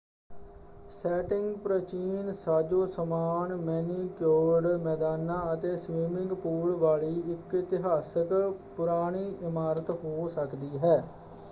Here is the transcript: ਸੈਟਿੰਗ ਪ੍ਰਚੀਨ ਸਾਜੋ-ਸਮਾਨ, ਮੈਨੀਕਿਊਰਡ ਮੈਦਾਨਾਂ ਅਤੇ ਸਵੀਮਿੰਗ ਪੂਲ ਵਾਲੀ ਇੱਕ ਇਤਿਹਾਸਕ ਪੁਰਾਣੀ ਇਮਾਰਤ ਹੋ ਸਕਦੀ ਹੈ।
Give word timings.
ਸੈਟਿੰਗ 0.89 1.57
ਪ੍ਰਚੀਨ 1.57 2.31
ਸਾਜੋ-ਸਮਾਨ, 2.33 3.55
ਮੈਨੀਕਿਊਰਡ 3.57 4.65
ਮੈਦਾਨਾਂ 4.79 5.53
ਅਤੇ 5.53 5.75
ਸਵੀਮਿੰਗ 5.77 6.31
ਪੂਲ 6.37 6.75
ਵਾਲੀ 6.77 7.15
ਇੱਕ 7.27 7.53
ਇਤਿਹਾਸਕ 7.55 8.33
ਪੁਰਾਣੀ 8.77 9.27
ਇਮਾਰਤ 9.41 9.89
ਹੋ 10.03 10.27
ਸਕਦੀ 10.29 10.77
ਹੈ। 10.79 11.01